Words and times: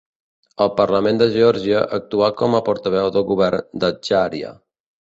Al 0.63 0.71
Parlament 0.79 1.21
de 1.23 1.27
Geòrgia 1.35 1.83
actuà 1.99 2.33
com 2.43 2.59
a 2.61 2.65
portaveu 2.71 3.13
del 3.19 3.31
govern 3.35 3.67
d'Adjària. 3.85 4.57